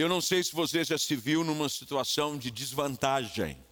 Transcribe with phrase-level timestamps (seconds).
[0.00, 3.62] Eu não sei se você já se viu numa situação de desvantagem.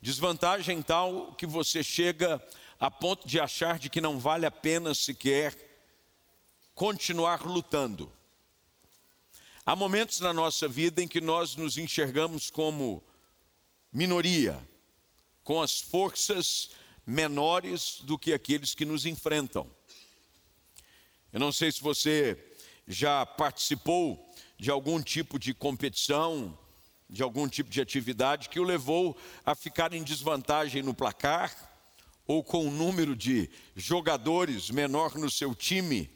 [0.00, 2.40] Desvantagem tal que você chega
[2.78, 5.52] a ponto de achar de que não vale a pena sequer
[6.76, 8.12] continuar lutando.
[9.66, 13.02] Há momentos na nossa vida em que nós nos enxergamos como
[13.92, 14.56] minoria,
[15.42, 16.70] com as forças
[17.04, 19.68] menores do que aqueles que nos enfrentam.
[21.32, 22.38] Eu não sei se você
[22.86, 24.31] já participou
[24.62, 26.56] de algum tipo de competição,
[27.10, 31.52] de algum tipo de atividade que o levou a ficar em desvantagem no placar,
[32.28, 36.08] ou com um número de jogadores menor no seu time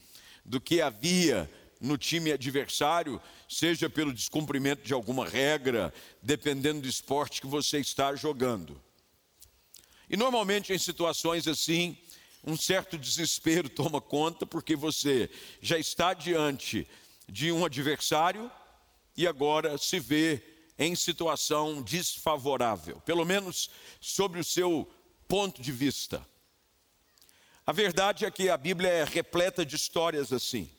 [0.45, 7.41] do que havia no time adversário, seja pelo descumprimento de alguma regra, dependendo do esporte
[7.41, 8.81] que você está jogando.
[10.09, 11.99] E normalmente em situações assim,
[12.45, 15.29] um certo desespero toma conta, porque você
[15.61, 16.87] já está diante
[17.29, 18.51] de um adversário
[19.17, 20.43] e agora se vê
[20.79, 24.89] em situação desfavorável, pelo menos sobre o seu
[25.27, 26.27] ponto de vista.
[27.67, 30.71] A verdade é que a Bíblia é repleta de histórias assim.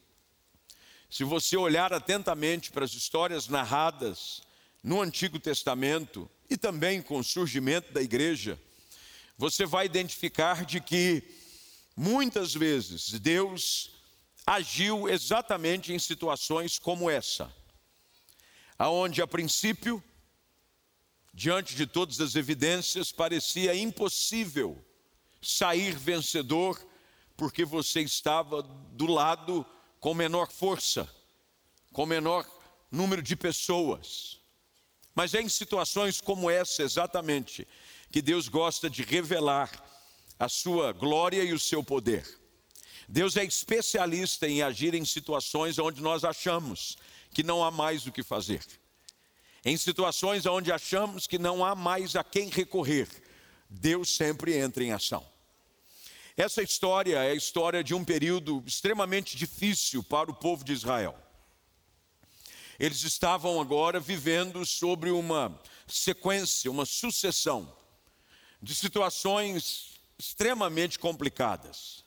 [1.09, 4.41] Se você olhar atentamente para as histórias narradas
[4.83, 8.59] no Antigo Testamento e também com o surgimento da igreja,
[9.37, 11.23] você vai identificar de que
[11.95, 13.96] muitas vezes Deus
[14.47, 17.53] agiu exatamente em situações como essa,
[18.79, 20.01] aonde a princípio,
[21.33, 24.81] diante de todas as evidências, parecia impossível
[25.41, 26.81] sair vencedor,
[27.35, 29.65] porque você estava do lado
[29.99, 31.13] com menor força,
[31.91, 32.49] com menor
[32.89, 34.39] número de pessoas.
[35.13, 37.67] Mas é em situações como essa exatamente
[38.09, 39.69] que Deus gosta de revelar
[40.39, 42.36] a sua glória e o seu poder.
[43.07, 46.97] Deus é especialista em agir em situações onde nós achamos
[47.33, 48.65] que não há mais o que fazer.
[49.63, 53.07] Em situações onde achamos que não há mais a quem recorrer,
[53.69, 55.25] Deus sempre entra em ação.
[56.35, 61.17] Essa história é a história de um período extremamente difícil para o povo de Israel.
[62.79, 67.75] Eles estavam agora vivendo sobre uma sequência, uma sucessão
[68.61, 72.06] de situações extremamente complicadas.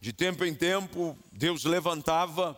[0.00, 2.56] De tempo em tempo, Deus levantava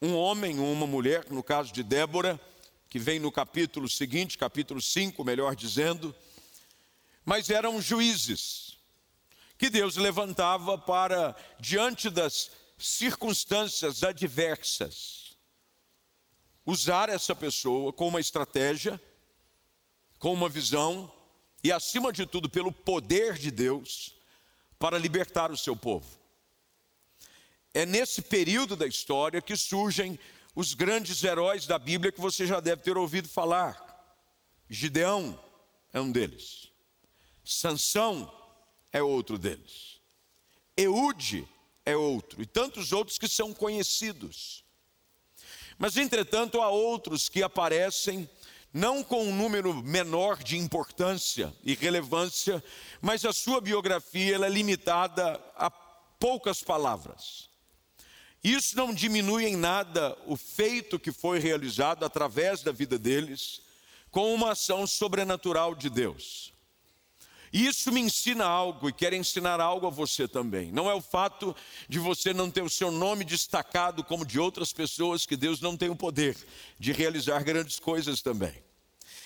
[0.00, 2.40] um homem ou uma mulher, no caso de Débora,
[2.88, 6.14] que vem no capítulo seguinte, capítulo 5, melhor dizendo,
[7.24, 8.78] mas eram juízes
[9.58, 15.36] que Deus levantava para, diante das circunstâncias adversas,
[16.64, 19.00] usar essa pessoa com uma estratégia,
[20.20, 21.12] com uma visão
[21.64, 24.14] e, acima de tudo, pelo poder de Deus
[24.78, 26.19] para libertar o seu povo.
[27.72, 30.18] É nesse período da história que surgem
[30.54, 33.78] os grandes heróis da Bíblia que você já deve ter ouvido falar.
[34.68, 35.38] Gideão
[35.92, 36.70] é um deles.
[37.44, 38.32] Sansão
[38.92, 40.00] é outro deles.
[40.76, 41.46] Eude
[41.84, 44.64] é outro, e tantos outros que são conhecidos.
[45.78, 48.28] Mas, entretanto, há outros que aparecem
[48.72, 52.62] não com um número menor de importância e relevância,
[53.00, 57.49] mas a sua biografia é limitada a poucas palavras.
[58.42, 63.60] Isso não diminui em nada o feito que foi realizado através da vida deles,
[64.10, 66.52] com uma ação sobrenatural de Deus.
[67.52, 70.70] Isso me ensina algo e quero ensinar algo a você também.
[70.70, 71.54] Não é o fato
[71.88, 75.76] de você não ter o seu nome destacado como de outras pessoas, que Deus não
[75.76, 76.36] tem o poder
[76.78, 78.54] de realizar grandes coisas também.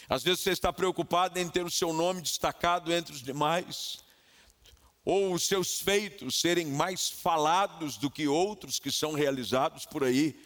[0.09, 3.99] Às vezes você está preocupado em ter o seu nome destacado entre os demais,
[5.05, 10.41] ou os seus feitos serem mais falados do que outros que são realizados por aí.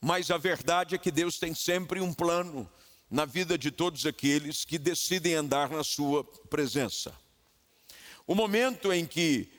[0.00, 2.70] Mas a verdade é que Deus tem sempre um plano
[3.10, 7.14] na vida de todos aqueles que decidem andar na Sua presença.
[8.26, 9.50] O momento em que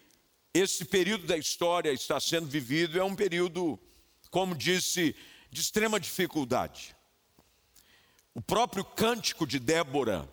[0.53, 3.79] esse período da história está sendo vivido é um período,
[4.29, 5.15] como disse,
[5.49, 6.95] de extrema dificuldade.
[8.33, 10.31] O próprio cântico de Débora,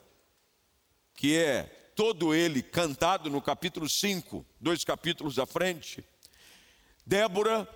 [1.15, 6.05] que é todo ele cantado no capítulo 5, dois capítulos à frente.
[7.07, 7.67] Débora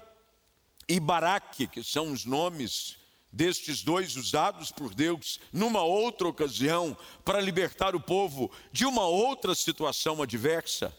[0.86, 2.98] e Baraque, que são os nomes
[3.32, 6.94] destes dois usados por Deus numa outra ocasião
[7.24, 10.94] para libertar o povo de uma outra situação adversa,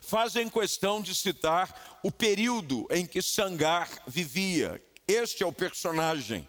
[0.00, 4.80] fazem questão de citar o período em que Sangar vivia.
[5.08, 6.48] Este é o personagem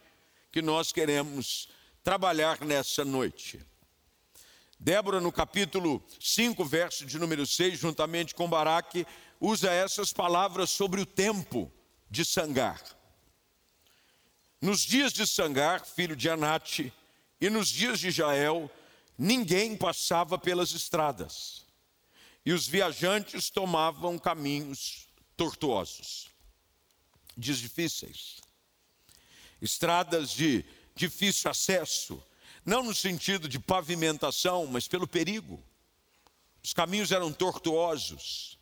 [0.52, 1.70] que nós queremos
[2.04, 3.66] trabalhar nessa noite.
[4.79, 9.07] Débora, no capítulo 5, verso de número 6, juntamente com Baraque,
[9.39, 11.71] usa essas palavras sobre o tempo
[12.09, 12.81] de Sangar.
[14.62, 16.94] Nos dias de Sangar, filho de Anate,
[17.41, 18.69] e nos dias de Jael,
[19.18, 21.65] ninguém passava pelas estradas,
[22.45, 26.29] e os viajantes tomavam caminhos tortuosos,
[27.35, 28.41] dias difíceis,
[29.59, 30.63] estradas de
[30.95, 32.24] difícil acesso,
[32.68, 35.64] não no sentido de pavimentação, mas pelo perigo.
[36.62, 38.60] Os caminhos eram tortuosos,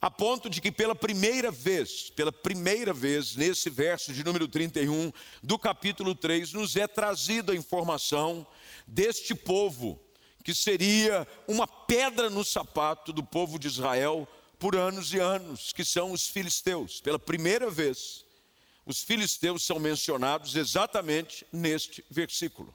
[0.00, 5.12] a ponto de que pela primeira vez, pela primeira vez, nesse verso de número 31
[5.42, 8.46] do capítulo 3, nos é trazida a informação
[8.86, 10.00] deste povo,
[10.44, 15.84] que seria uma pedra no sapato do povo de Israel por anos e anos, que
[15.84, 17.00] são os filisteus.
[17.00, 18.24] Pela primeira vez,
[18.84, 22.74] os filisteus são mencionados exatamente neste versículo.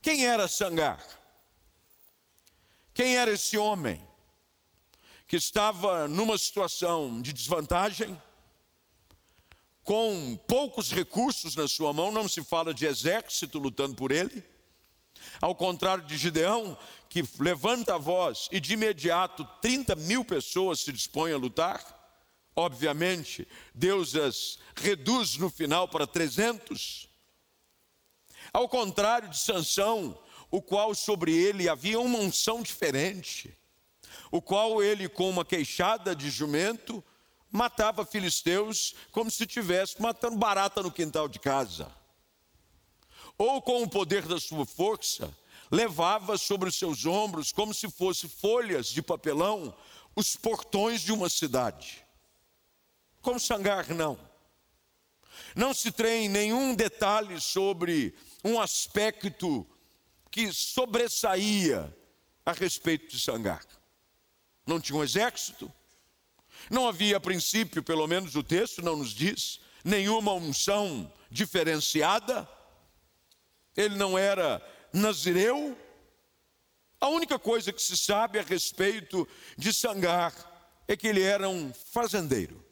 [0.00, 1.04] Quem era Sangar?
[2.94, 4.06] Quem era esse homem?
[5.26, 8.20] que estava numa situação de desvantagem,
[9.82, 14.42] com poucos recursos na sua mão, não se fala de exército lutando por ele.
[15.40, 16.78] Ao contrário de Gideão,
[17.08, 21.95] que levanta a voz e de imediato 30 mil pessoas se dispõem a lutar.
[22.56, 27.06] Obviamente, Deus as reduz no final para 300.
[28.52, 30.18] Ao contrário de Sansão,
[30.50, 33.54] o qual sobre ele havia uma unção diferente
[34.30, 37.02] o qual ele, com uma queixada de jumento,
[37.50, 41.90] matava filisteus como se estivesse matando barata no quintal de casa.
[43.38, 45.34] Ou com o poder da sua força,
[45.70, 49.74] levava sobre os seus ombros, como se fossem folhas de papelão,
[50.14, 52.05] os portões de uma cidade.
[53.26, 54.16] Com Sangar, não.
[55.56, 58.14] Não se tem nenhum detalhe sobre
[58.44, 59.66] um aspecto
[60.30, 61.92] que sobressaía
[62.44, 63.66] a respeito de Sangar
[64.64, 65.72] não tinha um exército,
[66.70, 72.48] não havia a princípio, pelo menos o texto não nos diz, nenhuma unção diferenciada,
[73.76, 75.76] ele não era nazireu.
[77.00, 79.26] A única coisa que se sabe a respeito
[79.58, 80.32] de Sangar
[80.86, 82.65] é que ele era um fazendeiro.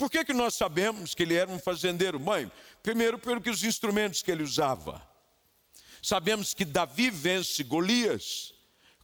[0.00, 2.18] Por que, que nós sabemos que ele era um fazendeiro?
[2.18, 2.50] Mãe,
[2.82, 5.06] primeiro pelo os instrumentos que ele usava.
[6.02, 8.54] Sabemos que Davi vence Golias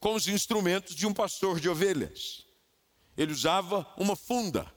[0.01, 2.47] com os instrumentos de um pastor de ovelhas.
[3.15, 4.73] Ele usava uma funda,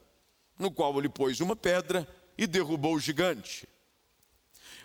[0.58, 2.06] no qual ele pôs uma pedra
[2.36, 3.66] e derrubou o gigante.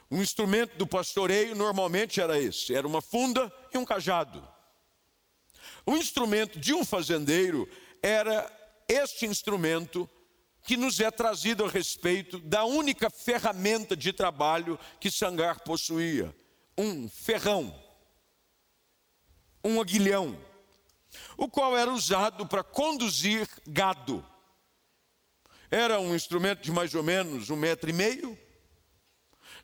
[0.09, 4.41] O instrumento do pastoreio normalmente era esse: era uma funda e um cajado.
[5.85, 7.69] O instrumento de um fazendeiro
[8.01, 8.49] era
[8.87, 10.09] este instrumento
[10.65, 16.35] que nos é trazido a respeito da única ferramenta de trabalho que Sangar possuía:
[16.77, 17.85] um ferrão
[19.65, 20.37] um aguilhão,
[21.35, 24.23] o qual era usado para conduzir gado.
[25.71, 28.37] Era um instrumento de mais ou menos um metro e meio,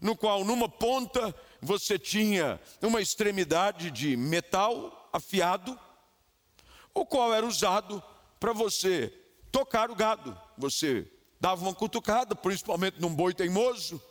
[0.01, 5.79] no qual numa ponta você tinha uma extremidade de metal afiado,
[6.95, 8.03] o qual era usado
[8.39, 9.13] para você
[9.51, 10.35] tocar o gado.
[10.61, 14.01] Você dava uma cutucada, principalmente num boi teimoso,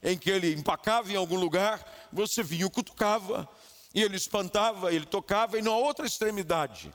[0.00, 3.48] em que ele empacava em algum lugar, você vinha e cutucava,
[3.92, 6.94] e ele espantava, ele tocava, e na outra extremidade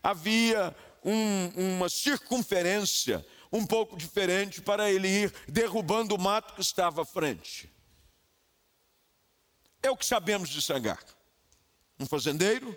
[0.00, 0.74] havia
[1.04, 7.04] um, uma circunferência um pouco diferente para ele ir derrubando o mato que estava à
[7.04, 7.68] frente.
[9.82, 11.02] É o que sabemos de Sangar.
[11.98, 12.76] Um fazendeiro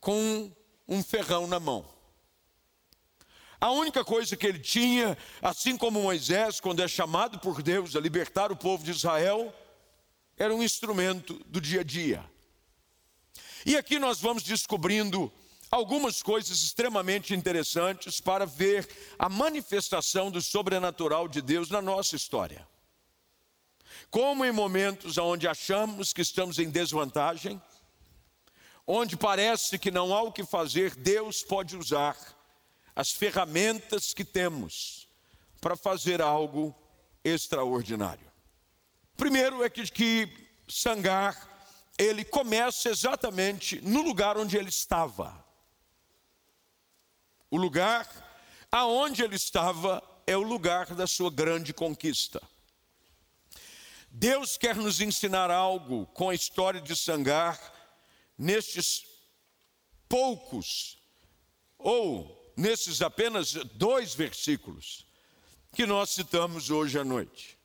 [0.00, 0.52] com
[0.86, 1.97] um ferrão na mão.
[3.60, 8.00] A única coisa que ele tinha, assim como Moisés, quando é chamado por Deus a
[8.00, 9.52] libertar o povo de Israel,
[10.36, 12.24] era um instrumento do dia a dia.
[13.66, 15.32] E aqui nós vamos descobrindo
[15.70, 18.88] algumas coisas extremamente interessantes para ver
[19.18, 22.66] a manifestação do sobrenatural de Deus na nossa história.
[24.08, 27.60] Como em momentos onde achamos que estamos em desvantagem,
[28.86, 32.16] onde parece que não há o que fazer, Deus pode usar
[32.98, 35.06] as ferramentas que temos
[35.60, 36.74] para fazer algo
[37.22, 38.28] extraordinário.
[39.16, 40.28] Primeiro é que, que
[40.68, 41.48] Sangar,
[41.96, 45.32] ele começa exatamente no lugar onde ele estava.
[47.48, 48.08] O lugar
[48.68, 52.42] aonde ele estava é o lugar da sua grande conquista.
[54.10, 57.60] Deus quer nos ensinar algo com a história de Sangar
[58.36, 59.06] nestes
[60.08, 60.98] poucos
[61.78, 65.06] ou nesses apenas dois versículos
[65.72, 67.56] que nós citamos hoje à noite.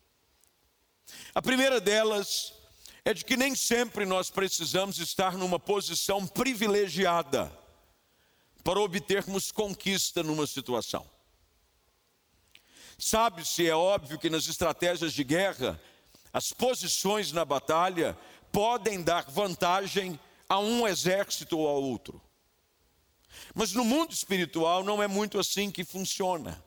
[1.34, 2.54] A primeira delas
[3.04, 7.52] é de que nem sempre nós precisamos estar numa posição privilegiada
[8.64, 11.10] para obtermos conquista numa situação.
[13.00, 15.82] Sabe-se, é óbvio que nas estratégias de guerra,
[16.32, 18.16] as posições na batalha
[18.52, 22.22] podem dar vantagem a um exército ou a outro.
[23.54, 26.64] Mas no mundo espiritual não é muito assim que funciona.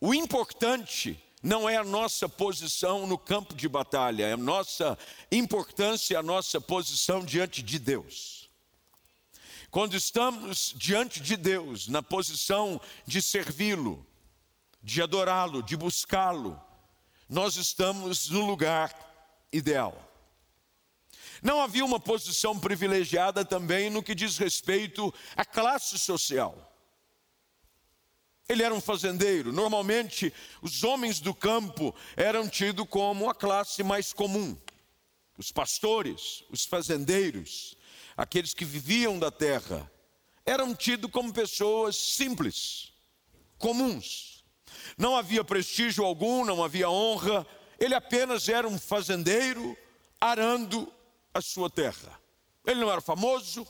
[0.00, 4.96] O importante não é a nossa posição no campo de batalha, é a nossa
[5.30, 8.48] importância, a nossa posição diante de Deus.
[9.70, 14.06] Quando estamos diante de Deus, na posição de servi-lo,
[14.82, 16.60] de adorá-lo, de buscá-lo,
[17.28, 18.94] nós estamos no lugar
[19.50, 20.11] ideal.
[21.42, 26.72] Não havia uma posição privilegiada também no que diz respeito à classe social.
[28.48, 29.52] Ele era um fazendeiro.
[29.52, 34.56] Normalmente, os homens do campo eram tidos como a classe mais comum.
[35.36, 37.76] Os pastores, os fazendeiros,
[38.16, 39.90] aqueles que viviam da terra,
[40.46, 42.92] eram tidos como pessoas simples,
[43.58, 44.44] comuns.
[44.96, 47.46] Não havia prestígio algum, não havia honra,
[47.80, 49.76] ele apenas era um fazendeiro
[50.20, 50.92] arando
[51.34, 52.20] a sua terra.
[52.64, 53.66] Ele não era famoso,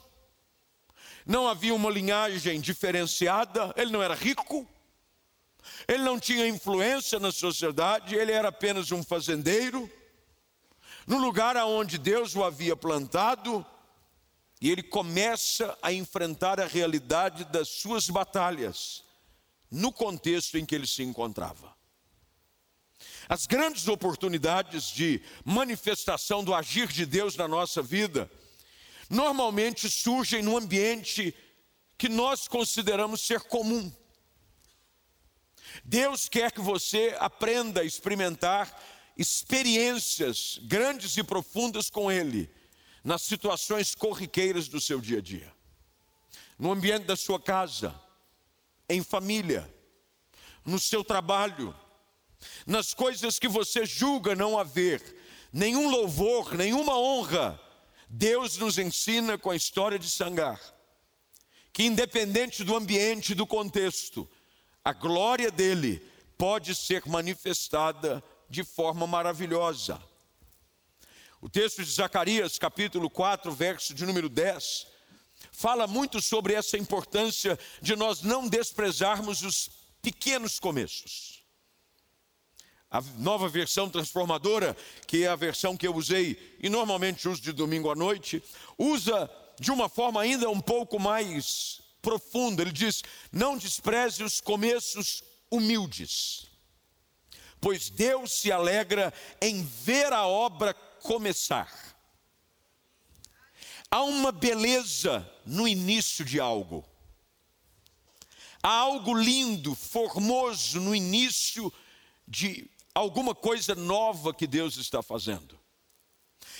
[1.24, 4.66] não havia uma linhagem diferenciada, ele não era rico,
[5.86, 9.90] ele não tinha influência na sociedade, ele era apenas um fazendeiro,
[11.06, 13.64] no lugar aonde Deus o havia plantado,
[14.60, 19.04] e ele começa a enfrentar a realidade das suas batalhas,
[19.70, 21.74] no contexto em que ele se encontrava.
[23.28, 28.30] As grandes oportunidades de manifestação do agir de Deus na nossa vida,
[29.08, 31.34] normalmente surgem num ambiente
[31.96, 33.92] que nós consideramos ser comum.
[35.84, 38.80] Deus quer que você aprenda a experimentar
[39.16, 42.50] experiências grandes e profundas com Ele,
[43.04, 45.52] nas situações corriqueiras do seu dia a dia,
[46.58, 47.94] no ambiente da sua casa,
[48.88, 49.68] em família,
[50.64, 51.74] no seu trabalho,
[52.66, 55.02] nas coisas que você julga não haver
[55.52, 57.60] nenhum louvor, nenhuma honra.
[58.08, 60.60] Deus nos ensina com a história de Sangar
[61.72, 64.28] que, independente do ambiente, do contexto,
[64.84, 66.02] a glória dele
[66.36, 70.00] pode ser manifestada de forma maravilhosa.
[71.40, 74.86] O texto de Zacarias, capítulo 4, verso de número 10,
[75.50, 79.70] fala muito sobre essa importância de nós não desprezarmos os
[80.02, 81.31] pequenos começos.
[82.92, 87.50] A nova versão transformadora, que é a versão que eu usei e normalmente uso de
[87.50, 88.44] domingo à noite,
[88.76, 92.60] usa de uma forma ainda um pouco mais profundo.
[92.60, 96.48] Ele diz: Não despreze os começos humildes,
[97.62, 101.72] pois Deus se alegra em ver a obra começar.
[103.90, 106.84] Há uma beleza no início de algo.
[108.62, 111.72] Há algo lindo, formoso no início
[112.28, 115.58] de alguma coisa nova que Deus está fazendo.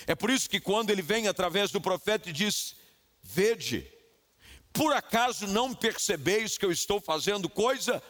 [0.07, 2.75] É por isso que quando ele vem através do profeta e diz:
[3.21, 3.91] Vede,
[4.71, 8.01] por acaso não percebeis que eu estou fazendo coisa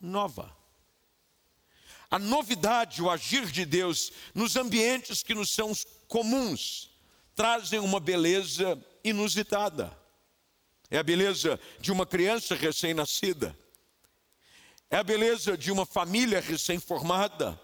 [0.00, 0.56] nova?
[2.10, 5.72] A novidade, o agir de Deus nos ambientes que nos são
[6.08, 6.90] comuns,
[7.34, 9.96] trazem uma beleza inusitada.
[10.90, 13.56] É a beleza de uma criança recém-nascida,
[14.90, 17.58] é a beleza de uma família recém-formada,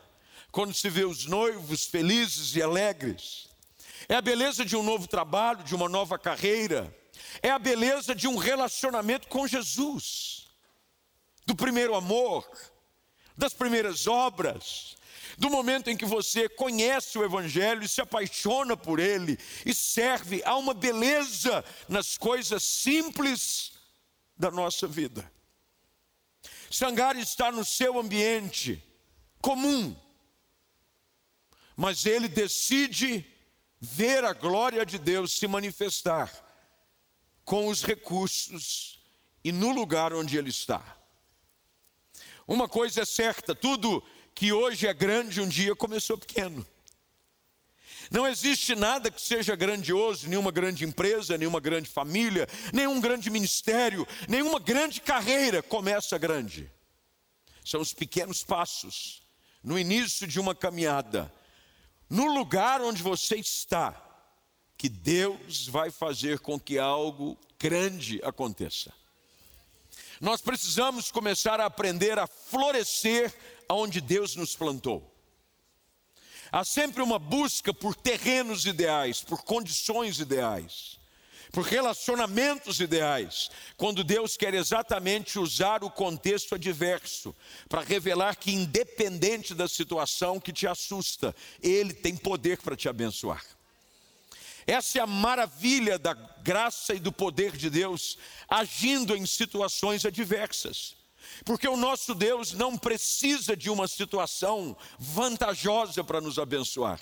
[0.53, 3.49] quando se vê os noivos felizes e alegres,
[4.09, 6.95] é a beleza de um novo trabalho, de uma nova carreira,
[7.43, 10.47] é a beleza de um relacionamento com Jesus,
[11.45, 12.49] do primeiro amor,
[13.37, 14.97] das primeiras obras,
[15.37, 20.43] do momento em que você conhece o Evangelho e se apaixona por ele e serve,
[20.45, 23.73] há uma beleza nas coisas simples
[24.39, 25.31] da nossa vida.
[26.71, 28.83] Sangar está no seu ambiente
[29.41, 29.97] comum,
[31.77, 33.25] mas ele decide
[33.81, 36.33] ver a glória de Deus se manifestar
[37.45, 39.01] com os recursos
[39.45, 40.97] e no lugar onde ele está.
[42.47, 44.03] Uma coisa é certa: tudo
[44.35, 46.67] que hoje é grande, um dia começou pequeno.
[48.11, 54.07] Não existe nada que seja grandioso, nenhuma grande empresa, nenhuma grande família, nenhum grande ministério,
[54.29, 56.71] nenhuma grande carreira começa grande.
[57.65, 59.23] São os pequenos passos
[59.63, 61.33] no início de uma caminhada,
[62.09, 64.01] no lugar onde você está,
[64.79, 68.93] que Deus vai fazer com que algo grande aconteça.
[70.21, 73.35] Nós precisamos começar a aprender a florescer
[73.69, 75.16] onde Deus nos plantou.
[76.51, 80.97] Há sempre uma busca por terrenos ideais, por condições ideais.
[81.53, 87.35] por relacionamentos ideais, quando Deus quer exatamente usar o contexto adverso
[87.69, 93.45] para revelar que, independente da situação que te assusta, Ele tem poder para te abençoar.
[94.67, 100.96] Essa é a maravilha da graça e do poder de Deus agindo em situações adversas.
[101.45, 107.01] Porque o nosso Deus não precisa de uma situação vantajosa para nos abençoar.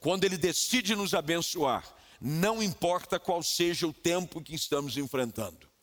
[0.00, 1.84] Quando Ele decide nos abençoar,
[2.20, 5.74] não importa qual seja o tempo que estamos enfrentando.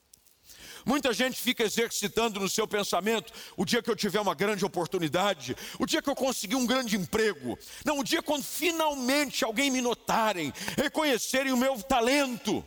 [0.86, 5.56] Muita gente fica exercitando no seu pensamento o dia que eu tiver uma grande oportunidade,
[5.80, 9.82] o dia que eu conseguir um grande emprego, não, o dia quando finalmente alguém me
[9.82, 12.66] notarem, reconhecerem o meu talento.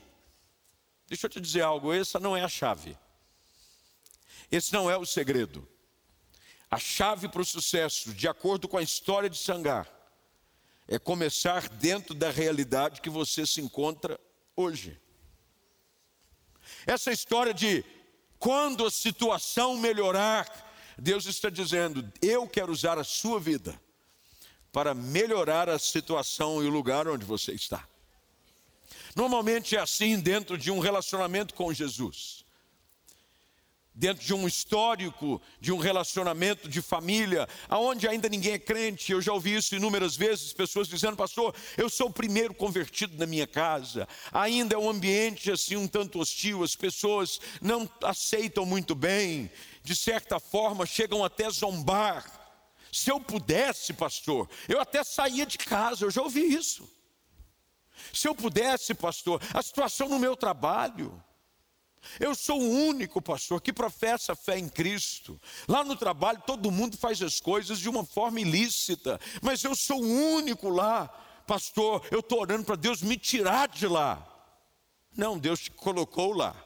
[1.08, 2.96] Deixa eu te dizer algo, essa não é a chave.
[4.50, 5.66] Esse não é o segredo.
[6.70, 9.88] A chave para o sucesso, de acordo com a história de Sangar,
[10.88, 14.18] é começar dentro da realidade que você se encontra
[14.56, 15.00] hoje.
[16.86, 17.84] Essa história de
[18.38, 20.46] quando a situação melhorar,
[20.98, 23.80] Deus está dizendo: eu quero usar a sua vida
[24.72, 27.88] para melhorar a situação e o lugar onde você está.
[29.14, 32.43] Normalmente é assim dentro de um relacionamento com Jesus
[33.94, 39.12] dentro de um histórico, de um relacionamento de família, aonde ainda ninguém é crente.
[39.12, 43.26] Eu já ouvi isso inúmeras vezes, pessoas dizendo, pastor, eu sou o primeiro convertido na
[43.26, 44.08] minha casa.
[44.32, 49.50] Ainda é um ambiente assim um tanto hostil, as pessoas não aceitam muito bem,
[49.82, 52.24] de certa forma chegam até zombar.
[52.90, 56.88] Se eu pudesse, pastor, eu até saía de casa, eu já ouvi isso.
[58.12, 61.22] Se eu pudesse, pastor, a situação no meu trabalho,
[62.20, 65.40] eu sou o único pastor que professa fé em Cristo.
[65.68, 70.02] Lá no trabalho, todo mundo faz as coisas de uma forma ilícita, mas eu sou
[70.02, 71.08] o único lá,
[71.46, 72.06] pastor.
[72.11, 74.30] Eu estou orando para Deus me tirar de lá.
[75.16, 76.56] Não, Deus te colocou lá,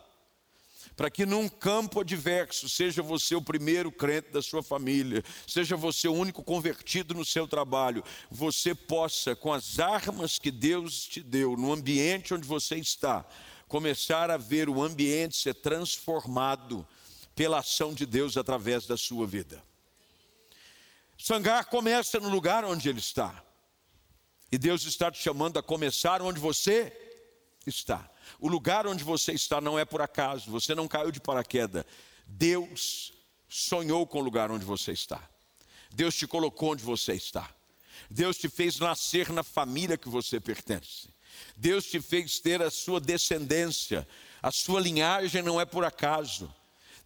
[0.97, 6.09] para que num campo adverso, seja você o primeiro crente da sua família, seja você
[6.09, 11.57] o único convertido no seu trabalho, você possa, com as armas que Deus te deu,
[11.59, 13.25] no ambiente onde você está,
[13.69, 16.87] começar a ver o ambiente ser transformado
[17.35, 19.63] pela ação de Deus através da sua vida.
[21.19, 23.45] Sangar começa no lugar onde ele está.
[24.51, 26.93] E Deus está te chamando a começar onde você
[27.67, 28.11] está.
[28.41, 31.85] O lugar onde você está não é por acaso, você não caiu de paraquedas.
[32.27, 33.13] Deus
[33.49, 35.23] sonhou com o lugar onde você está.
[35.91, 37.49] Deus te colocou onde você está.
[38.11, 41.09] Deus te fez nascer na família que você pertence.
[41.57, 44.07] Deus te fez ter a sua descendência,
[44.43, 46.53] a sua linhagem não é por acaso.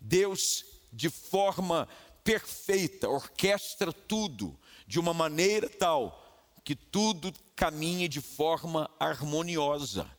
[0.01, 1.89] Deus, de forma
[2.25, 6.19] perfeita, orquestra tudo de uma maneira tal
[6.65, 10.11] que tudo caminhe de forma harmoniosa.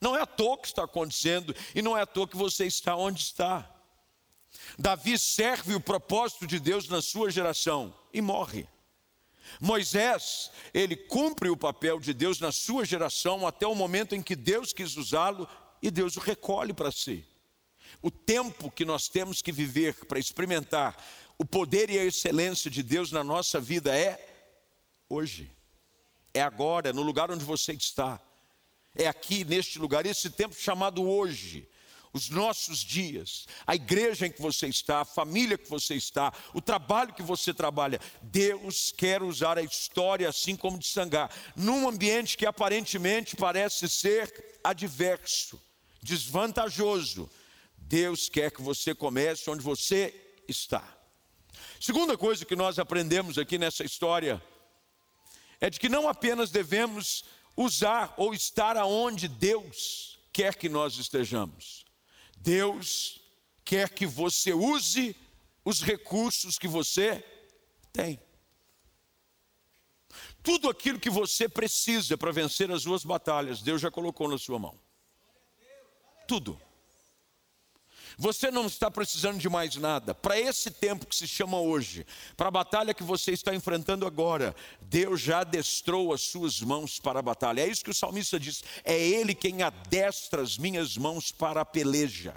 [0.00, 2.96] Não é à toa que está acontecendo e não é à toa que você está
[2.96, 3.68] onde está.
[4.78, 8.66] Davi serve o propósito de Deus na sua geração e morre.
[9.58, 14.36] Moisés, ele cumpre o papel de Deus na sua geração até o momento em que
[14.36, 15.48] Deus quis usá-lo
[15.82, 17.24] e Deus o recolhe para si.
[18.02, 20.96] O tempo que nós temos que viver para experimentar
[21.38, 24.26] o poder e a excelência de Deus na nossa vida é
[25.08, 25.50] hoje,
[26.34, 28.20] é agora, no lugar onde você está,
[28.94, 31.68] é aqui neste lugar, esse tempo chamado hoje
[32.12, 36.60] os nossos dias, a igreja em que você está, a família que você está, o
[36.60, 38.00] trabalho que você trabalha.
[38.22, 44.58] Deus quer usar a história assim como de Sangar, num ambiente que aparentemente parece ser
[44.64, 45.60] adverso,
[46.02, 47.30] desvantajoso.
[47.76, 50.14] Deus quer que você comece onde você
[50.48, 50.82] está.
[51.80, 54.42] Segunda coisa que nós aprendemos aqui nessa história
[55.60, 57.24] é de que não apenas devemos
[57.56, 61.84] usar ou estar aonde Deus quer que nós estejamos,
[62.40, 63.20] Deus
[63.64, 65.14] quer que você use
[65.64, 67.24] os recursos que você
[67.92, 68.20] tem.
[70.42, 74.58] Tudo aquilo que você precisa para vencer as suas batalhas, Deus já colocou na sua
[74.58, 74.78] mão.
[76.26, 76.60] Tudo.
[78.20, 80.14] Você não está precisando de mais nada.
[80.14, 82.06] Para esse tempo que se chama hoje,
[82.36, 87.20] para a batalha que você está enfrentando agora, Deus já adestrou as suas mãos para
[87.20, 87.62] a batalha.
[87.62, 91.64] É isso que o salmista diz: é Ele quem adestra as minhas mãos para a
[91.64, 92.34] peleja.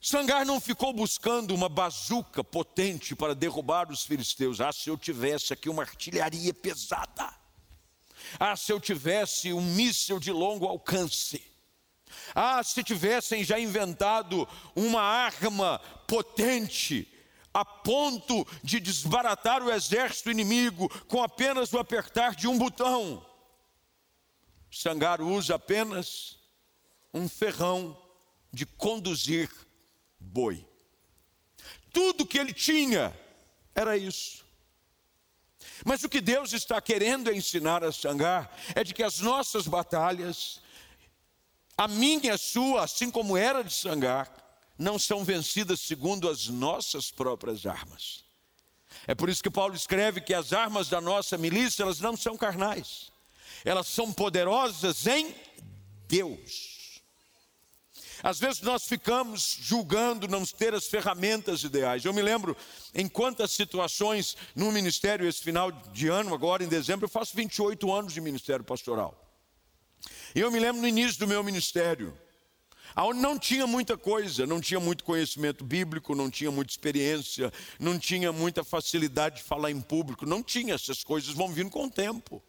[0.00, 4.60] Sangar não ficou buscando uma bazuca potente para derrubar os filisteus.
[4.60, 7.34] Ah, se eu tivesse aqui uma artilharia pesada.
[8.38, 11.55] Ah, se eu tivesse um míssil de longo alcance.
[12.34, 17.12] Ah, se tivessem já inventado uma arma potente
[17.52, 23.24] a ponto de desbaratar o exército inimigo com apenas o apertar de um botão.
[24.70, 26.38] Sangar usa apenas
[27.14, 27.96] um ferrão
[28.52, 29.50] de conduzir
[30.20, 30.66] boi.
[31.92, 33.18] Tudo que ele tinha
[33.74, 34.44] era isso.
[35.84, 40.60] Mas o que Deus está querendo ensinar a Xangar é de que as nossas batalhas,
[41.76, 44.30] a minha e a sua, assim como era de Xangar,
[44.78, 48.24] não são vencidas segundo as nossas próprias armas.
[49.06, 52.36] É por isso que Paulo escreve que as armas da nossa milícia, elas não são
[52.36, 53.10] carnais.
[53.64, 55.34] Elas são poderosas em
[56.08, 56.76] Deus
[58.22, 62.04] às vezes nós ficamos julgando não ter as ferramentas ideais.
[62.04, 62.56] Eu me lembro
[62.94, 67.92] em quantas situações no ministério, esse final de ano, agora em dezembro, eu faço 28
[67.92, 69.25] anos de ministério pastoral.
[70.38, 72.14] Eu me lembro no início do meu ministério,
[72.94, 77.98] onde não tinha muita coisa, não tinha muito conhecimento bíblico, não tinha muita experiência, não
[77.98, 81.90] tinha muita facilidade de falar em público, não tinha essas coisas, vão vindo com o
[81.90, 82.42] tempo.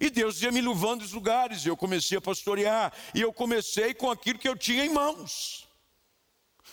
[0.00, 3.94] E Deus ia me levando os lugares, e eu comecei a pastorear, e eu comecei
[3.94, 5.68] com aquilo que eu tinha em mãos.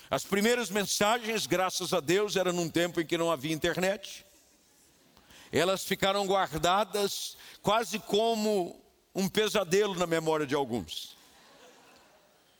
[0.09, 4.25] As primeiras mensagens, graças a Deus, eram num tempo em que não havia internet.
[5.51, 11.17] Elas ficaram guardadas quase como um pesadelo na memória de alguns.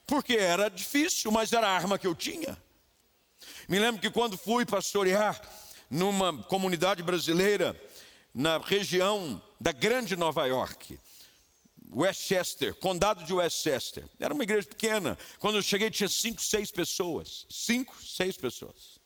[0.06, 2.58] Porque era difícil, mas era a arma que eu tinha.
[3.68, 5.40] Me lembro que quando fui pastorear
[5.90, 7.80] numa comunidade brasileira,
[8.34, 11.00] na região da grande Nova York.
[11.92, 14.06] Westchester, condado de Westchester.
[14.20, 15.18] Era uma igreja pequena.
[15.40, 17.48] Quando eu cheguei, tinha cinco, seis pessoas.
[17.50, 19.00] Cinco, seis pessoas.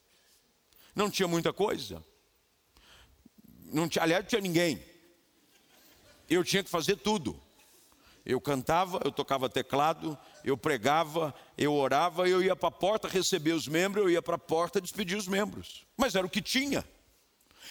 [0.94, 2.04] Não tinha muita coisa.
[3.72, 4.84] Não tinha, aliás, não tinha ninguém.
[6.30, 7.40] Eu tinha que fazer tudo.
[8.26, 13.52] Eu cantava, eu tocava teclado, eu pregava, eu orava, eu ia para a porta receber
[13.52, 15.86] os membros, eu ia para a porta despedir os membros.
[15.98, 16.86] Mas era o que tinha.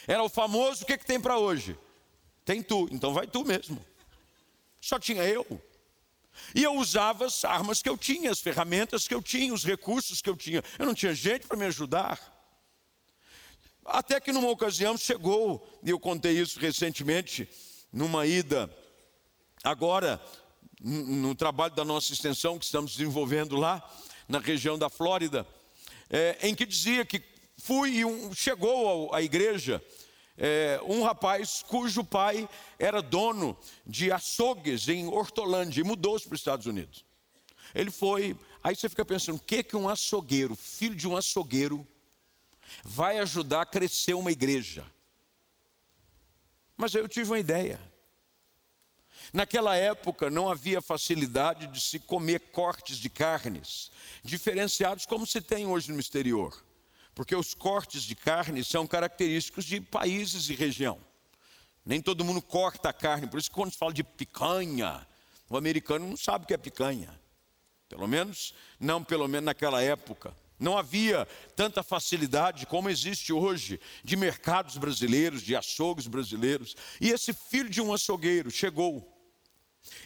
[0.07, 1.77] Era o famoso: o que, que tem para hoje?
[2.45, 3.83] Tem tu, então vai tu mesmo.
[4.81, 5.47] Só tinha eu.
[6.55, 10.21] E eu usava as armas que eu tinha, as ferramentas que eu tinha, os recursos
[10.21, 10.63] que eu tinha.
[10.79, 12.21] Eu não tinha gente para me ajudar.
[13.85, 17.49] Até que numa ocasião chegou, e eu contei isso recentemente,
[17.93, 18.71] numa ida,
[19.63, 20.21] agora,
[20.81, 23.87] no trabalho da nossa extensão que estamos desenvolvendo lá,
[24.27, 25.47] na região da Flórida,
[26.09, 27.23] é, em que dizia que
[27.59, 29.83] fui e um, chegou à igreja
[30.37, 36.41] é, um rapaz cujo pai era dono de açougues em Hortolândia e mudou-se para os
[36.41, 37.05] Estados Unidos.
[37.75, 41.87] Ele foi, aí você fica pensando, o que, que um açougueiro, filho de um açougueiro,
[42.83, 44.85] vai ajudar a crescer uma igreja?
[46.77, 47.81] Mas aí eu tive uma ideia.
[49.33, 53.91] Naquela época não havia facilidade de se comer cortes de carnes
[54.25, 56.63] diferenciados como se tem hoje no exterior
[57.15, 60.99] porque os cortes de carne são característicos de países e região.
[61.85, 65.07] Nem todo mundo corta a carne, por isso que quando se fala de picanha,
[65.49, 67.21] o americano não sabe o que é picanha.
[67.89, 70.35] Pelo menos, não pelo menos naquela época.
[70.63, 76.77] Não havia tanta facilidade como existe hoje de mercados brasileiros, de açougues brasileiros.
[77.01, 79.13] E esse filho de um açougueiro chegou.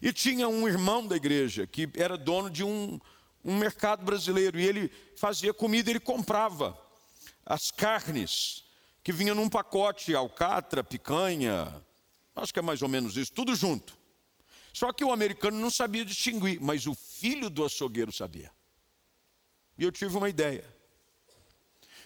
[0.01, 2.99] E tinha um irmão da igreja que era dono de um,
[3.45, 4.59] um mercado brasileiro.
[4.59, 6.75] E ele fazia comida, ele comprava
[7.45, 8.65] as carnes
[9.05, 11.85] que vinham num pacote, alcatra, picanha,
[12.35, 13.97] acho que é mais ou menos isso, tudo junto.
[14.73, 18.56] Só que o americano não sabia distinguir, mas o filho do açougueiro sabia.
[19.79, 20.65] E eu tive uma ideia.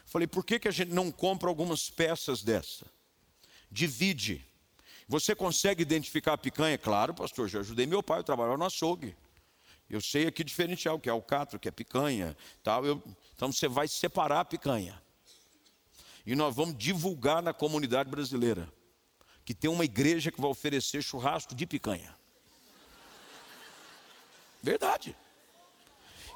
[0.04, 2.85] Falei, por que, que a gente não compra algumas peças dessa?
[3.70, 4.44] Divide.
[5.06, 6.76] Você consegue identificar a picanha?
[6.76, 9.16] Claro, pastor, já ajudei meu pai, eu trabalhava no açougue.
[9.88, 12.37] Eu sei aqui diferenciar o que é alcatra, o que é picanha.
[12.62, 12.87] Tal.
[12.87, 13.02] Eu,
[13.35, 15.00] então você vai separar a picanha
[16.24, 18.72] e nós vamos divulgar na comunidade brasileira
[19.44, 22.14] que tem uma igreja que vai oferecer churrasco de picanha.
[24.62, 25.16] Verdade.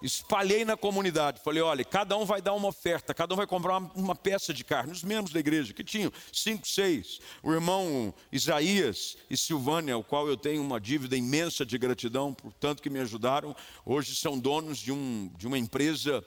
[0.02, 3.78] Espalhei na comunidade, falei: olha, cada um vai dar uma oferta, cada um vai comprar
[3.78, 4.92] uma, uma peça de carne.
[4.92, 10.28] Os membros da igreja, que tinham cinco, seis, o irmão Isaías e Silvânia, ao qual
[10.28, 13.54] eu tenho uma dívida imensa de gratidão por tanto que me ajudaram,
[13.84, 16.24] hoje são donos de, um, de uma empresa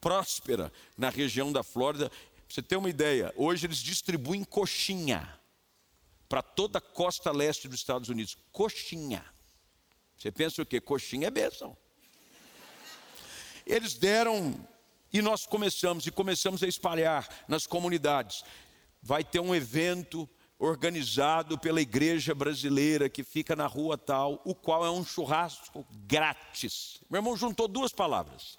[0.00, 2.10] próspera na região da Flórida
[2.54, 5.40] você tem uma ideia, hoje eles distribuem coxinha
[6.28, 8.36] para toda a costa leste dos Estados Unidos.
[8.52, 9.24] Coxinha.
[10.16, 10.80] Você pensa o quê?
[10.80, 11.76] Coxinha é bênção.
[13.66, 14.54] Eles deram
[15.12, 18.44] e nós começamos e começamos a espalhar nas comunidades.
[19.02, 24.84] Vai ter um evento organizado pela igreja brasileira que fica na rua tal, o qual
[24.84, 27.00] é um churrasco grátis.
[27.10, 28.58] Meu irmão juntou duas palavras: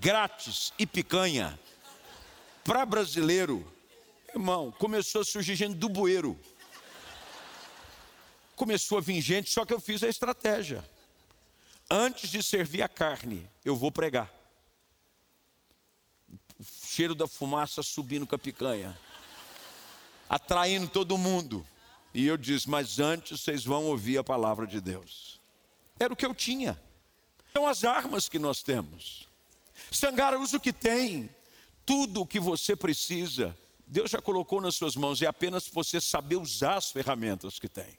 [0.00, 1.58] grátis e picanha.
[2.64, 3.66] Para brasileiro,
[4.34, 6.38] irmão, começou a surgir gente do bueiro.
[8.54, 10.84] Começou a vir gente, só que eu fiz a estratégia.
[11.90, 14.32] Antes de servir a carne, eu vou pregar.
[16.58, 18.98] O cheiro da fumaça subindo com a picanha,
[20.28, 21.66] atraindo todo mundo.
[22.12, 25.40] E eu disse: Mas antes vocês vão ouvir a palavra de Deus.
[25.98, 26.80] Era o que eu tinha.
[27.52, 29.28] São as armas que nós temos.
[29.90, 31.28] Sangara usa o que tem,
[31.84, 33.56] tudo o que você precisa.
[33.86, 37.98] Deus já colocou nas suas mãos, é apenas você saber usar as ferramentas que tem.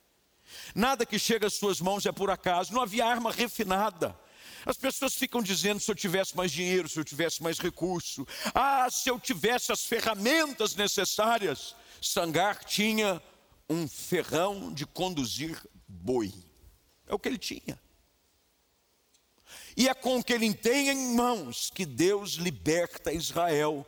[0.74, 4.18] Nada que chega às suas mãos é por acaso, não havia arma refinada.
[4.66, 8.88] As pessoas ficam dizendo se eu tivesse mais dinheiro, se eu tivesse mais recurso, ah,
[8.90, 11.76] se eu tivesse as ferramentas necessárias.
[12.02, 13.22] Sangar tinha
[13.70, 16.34] um ferrão de conduzir boi.
[17.08, 17.80] É o que ele tinha.
[19.76, 23.86] E é com o que ele tem em mãos que Deus liberta Israel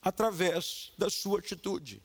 [0.00, 2.02] através da sua atitude.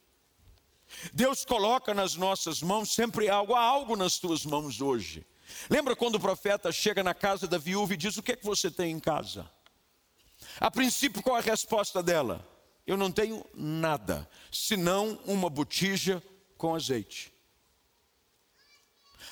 [1.14, 5.26] Deus coloca nas nossas mãos sempre algo, há algo nas tuas mãos hoje.
[5.70, 8.46] Lembra quando o profeta chega na casa da viúva e diz: O que é que
[8.46, 9.50] você tem em casa?
[10.60, 12.48] A princípio, qual é a resposta dela?
[12.86, 16.22] Eu não tenho nada, senão uma botija
[16.58, 17.32] com azeite.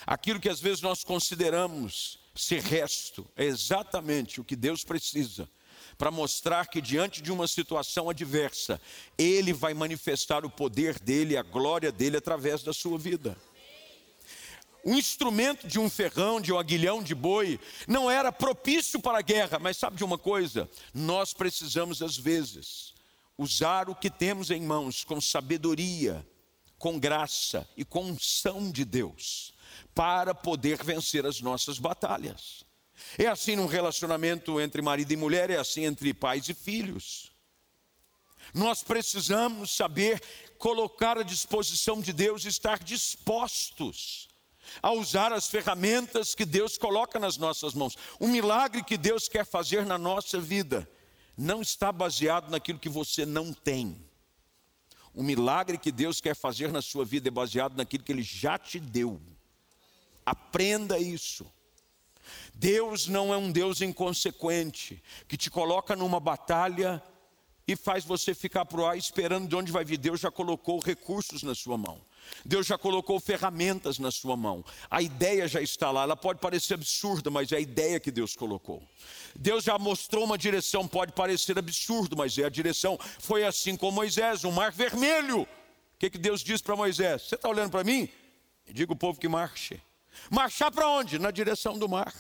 [0.06, 5.50] Aquilo que às vezes nós consideramos ser resto é exatamente o que Deus precisa
[6.00, 8.80] para mostrar que diante de uma situação adversa,
[9.18, 13.36] Ele vai manifestar o poder dele, a glória dele através da sua vida.
[14.82, 19.22] O instrumento de um ferrão, de um aguilhão de boi, não era propício para a
[19.22, 20.70] guerra, mas sabe de uma coisa?
[20.94, 22.94] Nós precisamos, às vezes,
[23.38, 26.26] usar o que temos em mãos com sabedoria,
[26.78, 29.54] com graça e com unção de Deus,
[29.94, 32.69] para poder vencer as nossas batalhas.
[33.18, 37.32] É assim num relacionamento entre marido e mulher, é assim entre pais e filhos.
[38.54, 40.22] Nós precisamos saber
[40.58, 44.28] colocar à disposição de Deus, estar dispostos
[44.82, 47.98] a usar as ferramentas que Deus coloca nas nossas mãos.
[48.20, 50.90] O milagre que Deus quer fazer na nossa vida
[51.38, 54.04] não está baseado naquilo que você não tem.
[55.14, 58.58] O milagre que Deus quer fazer na sua vida é baseado naquilo que Ele já
[58.58, 59.20] te deu.
[60.26, 61.52] Aprenda isso.
[62.54, 67.02] Deus não é um Deus inconsequente, que te coloca numa batalha
[67.68, 69.98] e faz você ficar pro ar esperando de onde vai vir.
[69.98, 72.02] Deus já colocou recursos na sua mão.
[72.44, 74.64] Deus já colocou ferramentas na sua mão.
[74.90, 76.04] A ideia já está lá.
[76.04, 78.82] Ela pode parecer absurda, mas é a ideia que Deus colocou.
[79.36, 82.98] Deus já mostrou uma direção, pode parecer absurdo, mas é a direção.
[83.20, 85.42] Foi assim com Moisés, um mar vermelho.
[85.42, 85.48] O
[86.00, 87.24] que, que Deus diz para Moisés?
[87.24, 88.10] Você está olhando para mim?
[88.68, 89.80] Diga o povo que marche.
[90.30, 91.20] Marchar para onde?
[91.20, 92.14] Na direção do mar.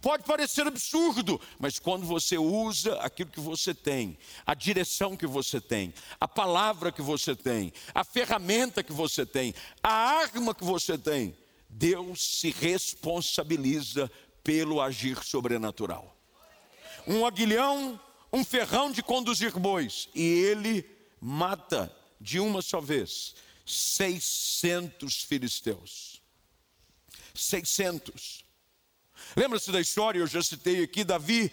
[0.00, 5.60] Pode parecer absurdo, mas quando você usa aquilo que você tem, a direção que você
[5.60, 10.96] tem, a palavra que você tem, a ferramenta que você tem, a arma que você
[10.96, 11.36] tem,
[11.68, 14.10] Deus se responsabiliza
[14.42, 16.16] pelo agir sobrenatural.
[17.06, 18.00] Um aguilhão,
[18.32, 20.88] um ferrão de conduzir bois, e ele
[21.20, 23.34] mata de uma só vez
[23.66, 26.19] 600 filisteus.
[27.34, 28.44] 600.
[29.36, 31.52] Lembra-se da história, eu já citei aqui, Davi,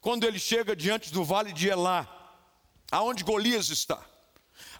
[0.00, 2.06] quando ele chega diante do vale de Elá,
[2.90, 4.04] aonde Golias está,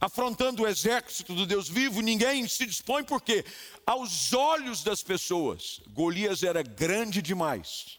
[0.00, 3.44] afrontando o exército do Deus vivo, ninguém se dispõe, porque
[3.84, 7.98] aos olhos das pessoas, Golias era grande demais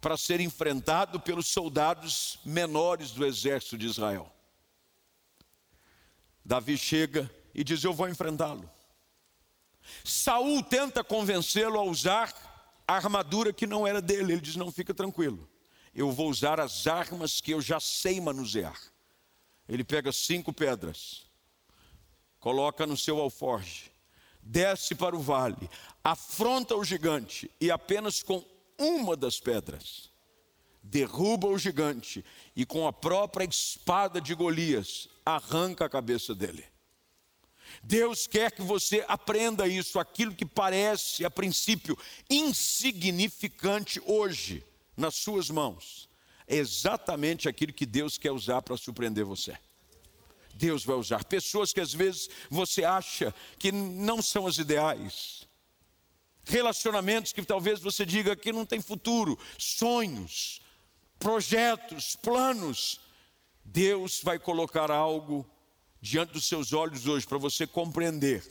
[0.00, 4.32] para ser enfrentado pelos soldados menores do exército de Israel.
[6.44, 8.70] Davi chega e diz: Eu vou enfrentá-lo.
[10.04, 12.32] Saul tenta convencê-lo a usar
[12.86, 14.32] a armadura que não era dele.
[14.32, 15.48] Ele diz: Não, fica tranquilo.
[15.94, 18.78] Eu vou usar as armas que eu já sei manusear.
[19.68, 21.26] Ele pega cinco pedras,
[22.40, 23.90] coloca no seu alforge,
[24.42, 25.68] desce para o vale,
[26.02, 28.42] afronta o gigante e apenas com
[28.78, 30.08] uma das pedras
[30.82, 32.24] derruba o gigante
[32.56, 36.64] e com a própria espada de Golias arranca a cabeça dele.
[37.82, 41.96] Deus quer que você aprenda isso, aquilo que parece, a princípio,
[42.28, 44.64] insignificante hoje,
[44.96, 46.08] nas suas mãos,
[46.46, 49.56] é exatamente aquilo que Deus quer usar para surpreender você.
[50.54, 55.46] Deus vai usar pessoas que às vezes você acha que não são as ideais,
[56.44, 60.60] relacionamentos que talvez você diga que não tem futuro, sonhos,
[61.18, 63.00] projetos, planos.
[63.64, 65.46] Deus vai colocar algo
[66.00, 68.44] diante dos seus olhos hoje, para você compreender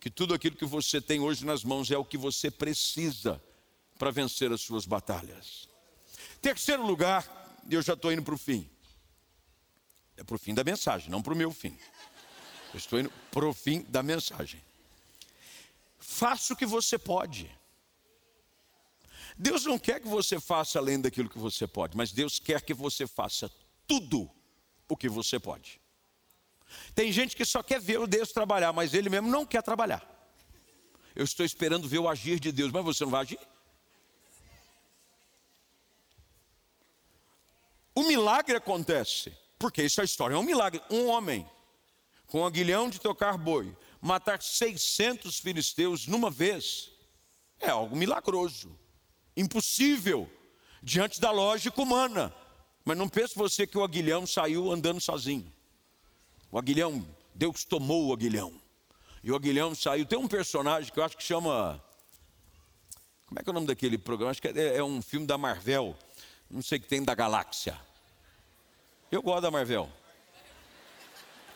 [0.00, 3.42] que tudo aquilo que você tem hoje nas mãos é o que você precisa
[3.98, 5.68] para vencer as suas batalhas.
[6.40, 7.28] Terceiro lugar,
[7.70, 8.68] eu já estou indo para o fim.
[10.16, 11.78] É para o fim da mensagem, não para o meu fim.
[12.72, 14.62] Eu estou indo para o fim da mensagem.
[15.98, 17.50] Faça o que você pode.
[19.36, 22.74] Deus não quer que você faça além daquilo que você pode, mas Deus quer que
[22.74, 23.50] você faça
[23.86, 24.30] tudo
[24.88, 25.79] o que você pode.
[26.94, 30.06] Tem gente que só quer ver o Deus trabalhar, mas ele mesmo não quer trabalhar.
[31.14, 33.38] Eu estou esperando ver o agir de Deus, mas você não vai agir?
[37.94, 40.80] O milagre acontece, porque isso é história, é um milagre.
[40.90, 41.48] Um homem
[42.26, 46.90] com aguilhão de tocar boi, matar 600 filisteus numa vez,
[47.58, 48.78] é algo milagroso,
[49.36, 50.30] impossível,
[50.82, 52.34] diante da lógica humana.
[52.84, 55.52] Mas não pense você que o aguilhão saiu andando sozinho.
[56.50, 58.60] O aguilhão, Deus tomou o aguilhão.
[59.22, 60.06] E o aguilhão saiu.
[60.06, 61.82] Tem um personagem que eu acho que chama.
[63.26, 64.30] Como é que é o nome daquele programa?
[64.30, 65.96] Acho que é, é um filme da Marvel.
[66.50, 67.78] Não sei o que tem da galáxia.
[69.10, 69.88] Eu gosto da Marvel.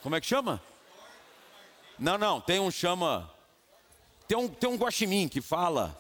[0.02, 0.62] Como é que chama?
[1.98, 3.30] Não, não, tem um chama.
[4.28, 5.98] Tem um, tem um guaxinim que fala.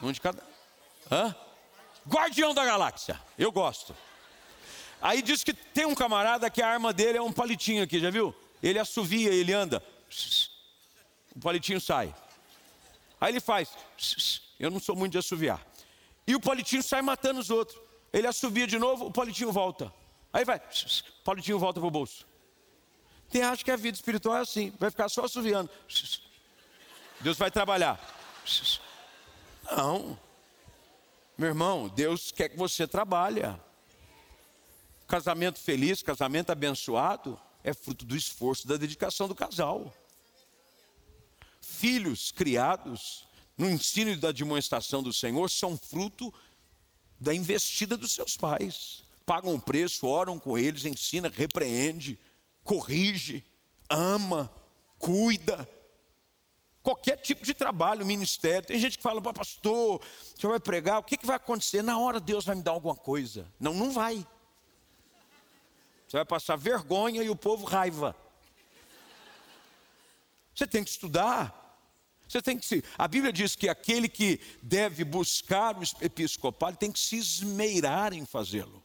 [0.00, 0.42] Um de cada.
[1.10, 1.34] Hã?
[2.06, 3.20] Guardião da Galáxia.
[3.36, 3.94] Eu gosto.
[5.00, 8.10] Aí diz que tem um camarada que a arma dele é um palitinho aqui, já
[8.10, 8.34] viu?
[8.62, 9.82] Ele assovia, ele anda.
[11.34, 12.14] O palitinho sai.
[13.20, 13.70] Aí ele faz.
[14.58, 15.64] Eu não sou muito de assoviar.
[16.26, 17.80] E o palitinho sai matando os outros.
[18.12, 19.92] Ele assovia de novo, o palitinho volta.
[20.32, 20.58] Aí vai.
[20.58, 22.26] O palitinho volta pro bolso.
[23.30, 25.70] Tem acha que a vida espiritual é assim, vai ficar só assoviando.
[27.20, 28.00] Deus vai trabalhar.
[29.70, 30.18] Não.
[31.36, 33.42] Meu irmão, Deus quer que você trabalhe.
[35.08, 39.90] Casamento feliz, casamento abençoado, é fruto do esforço, da dedicação do casal.
[41.62, 46.32] Filhos criados no ensino e da demonstração do Senhor são fruto
[47.18, 49.02] da investida dos seus pais.
[49.24, 52.18] Pagam o preço, oram com eles, ensina, repreende,
[52.62, 53.42] corrige,
[53.88, 54.52] ama,
[54.98, 55.66] cuida.
[56.82, 58.68] Qualquer tipo de trabalho, ministério.
[58.68, 60.02] Tem gente que fala, pastor,
[60.36, 61.82] você vai pregar, o que, que vai acontecer?
[61.82, 63.50] Na hora Deus vai me dar alguma coisa.
[63.58, 64.26] Não, não vai.
[66.08, 68.16] Você vai passar vergonha e o povo raiva.
[70.54, 71.54] Você tem que estudar.
[72.26, 72.82] Você tem que se.
[72.96, 78.24] A Bíblia diz que aquele que deve buscar o episcopado tem que se esmeirar em
[78.24, 78.82] fazê-lo.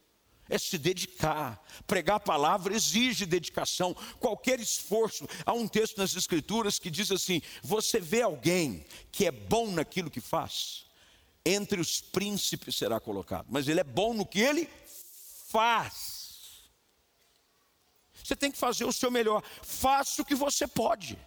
[0.50, 1.64] É se dedicar.
[1.86, 5.26] Pregar a palavra exige dedicação, qualquer esforço.
[5.46, 10.10] Há um texto nas Escrituras que diz assim: você vê alguém que é bom naquilo
[10.10, 10.84] que faz,
[11.44, 14.68] entre os príncipes será colocado, mas ele é bom no que ele
[15.48, 16.13] faz.
[18.22, 19.42] Você tem que fazer o seu melhor.
[19.62, 21.18] Faça o que você pode.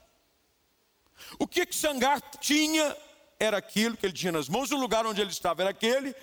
[1.40, 2.96] O que, que Sangar tinha
[3.40, 6.16] era aquilo que ele tinha nas mãos, o lugar onde ele estava era aquele,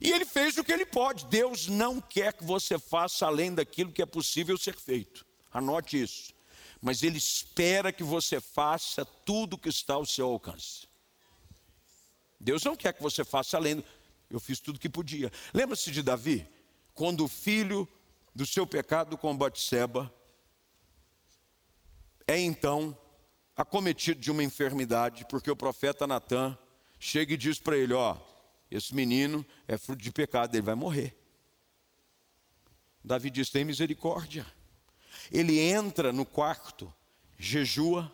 [0.00, 1.26] e ele fez o que ele pode.
[1.26, 5.26] Deus não quer que você faça além daquilo que é possível ser feito.
[5.52, 6.32] Anote isso.
[6.80, 10.86] Mas ele espera que você faça tudo o que está ao seu alcance.
[12.38, 13.84] Deus não quer que você faça além.
[14.30, 15.32] Eu fiz tudo o que podia.
[15.52, 16.46] Lembra-se de Davi?
[16.94, 17.88] Quando o filho
[18.34, 20.12] do seu pecado com Batseba,
[22.26, 22.96] é então
[23.56, 26.56] acometido de uma enfermidade, porque o profeta Natan
[26.98, 28.16] chega e diz para ele: Ó,
[28.70, 31.16] esse menino é fruto de pecado, ele vai morrer.
[33.02, 34.46] Davi diz: tem misericórdia.
[35.32, 36.92] Ele entra no quarto,
[37.38, 38.12] jejua,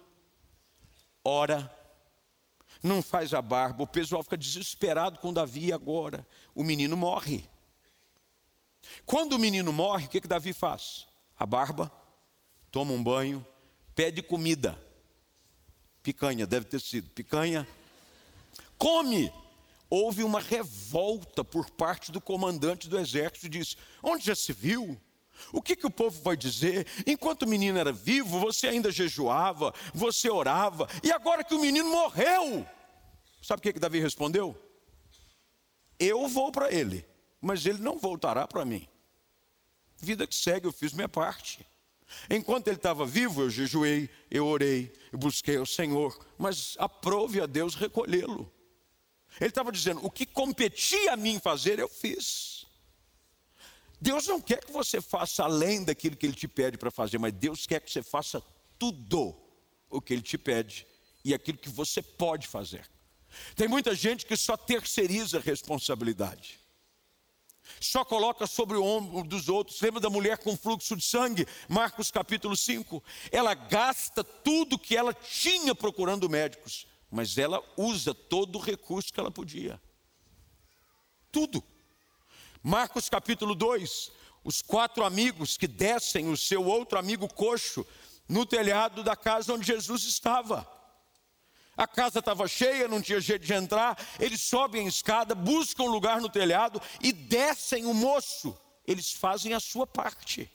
[1.22, 1.70] ora,
[2.83, 6.27] não faz a barba, o pessoal fica desesperado com Davi agora.
[6.55, 7.48] O menino morre.
[9.05, 11.07] Quando o menino morre, o que, que Davi faz?
[11.38, 11.90] A barba,
[12.70, 13.44] toma um banho,
[13.94, 14.79] pede comida.
[16.03, 17.09] Picanha, deve ter sido.
[17.11, 17.66] Picanha.
[18.79, 19.33] Come.
[19.88, 23.49] Houve uma revolta por parte do comandante do exército.
[23.49, 25.01] Disse: Onde já se viu?
[25.53, 26.87] O que, que o povo vai dizer?
[27.07, 31.88] Enquanto o menino era vivo, você ainda jejuava, você orava, e agora que o menino
[31.90, 32.66] morreu,
[33.42, 34.57] sabe o que, que Davi respondeu?
[35.99, 37.05] Eu vou para ele
[37.44, 38.88] mas ele não voltará para mim.
[39.98, 41.64] Vida que segue, eu fiz minha parte.
[42.30, 47.46] Enquanto ele estava vivo, eu jejuei, eu orei, eu busquei ao Senhor, mas aprove a
[47.46, 48.50] Deus recolhê-lo.
[49.38, 52.64] Ele estava dizendo: o que competia a mim fazer, eu fiz.
[54.00, 57.33] Deus não quer que você faça além daquilo que Ele te pede para fazer, mas
[57.33, 58.42] Deus quer que você faça
[58.79, 59.37] tudo
[59.90, 60.87] o que Ele te pede
[61.23, 62.88] e aquilo que você pode fazer.
[63.54, 66.63] Tem muita gente que só terceiriza a responsabilidade
[67.81, 69.81] só coloca sobre o ombro dos outros.
[69.81, 71.46] Lembra da mulher com fluxo de sangue?
[71.69, 73.02] Marcos capítulo 5.
[73.31, 79.21] Ela gasta tudo que ela tinha procurando médicos, mas ela usa todo o recurso que
[79.21, 79.81] ela podia.
[81.31, 81.62] Tudo.
[82.62, 84.12] Marcos capítulo 2.
[84.42, 87.87] Os quatro amigos que descem o seu outro amigo coxo
[88.29, 90.73] no telhado da casa onde Jesus estava.
[91.77, 93.98] A casa estava cheia, não tinha jeito de entrar.
[94.20, 98.56] Eles sobem a escada, buscam lugar no telhado e descem o moço.
[98.87, 100.50] Eles fazem a sua parte.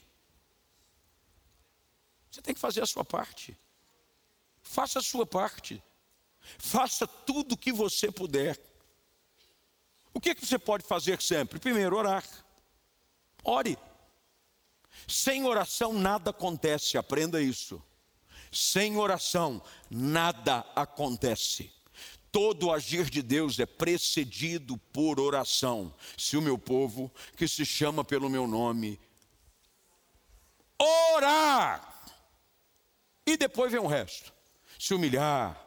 [2.32, 3.58] Você tem que fazer a sua parte.
[4.62, 5.84] Faça a sua parte.
[6.58, 8.58] Faça tudo o que você puder.
[10.14, 11.60] O que, que você pode fazer sempre?
[11.60, 12.24] Primeiro, orar.
[13.44, 13.78] Ore.
[15.08, 17.82] Sem oração nada acontece, aprenda isso.
[18.52, 21.72] Sem oração nada acontece.
[22.32, 25.94] Todo agir de Deus é precedido por oração.
[26.18, 29.00] Se o meu povo, que se chama pelo meu nome,
[31.16, 31.90] orar,
[33.26, 34.32] e depois vem o resto:
[34.78, 35.60] se humilhar,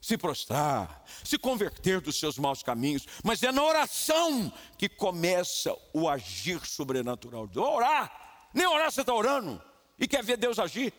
[0.00, 6.08] se prostrar, se converter dos seus maus caminhos, mas é na oração que começa o
[6.08, 7.48] agir sobrenatural.
[7.56, 9.62] Orar, nem orar você está orando
[9.98, 10.92] e quer ver Deus agir.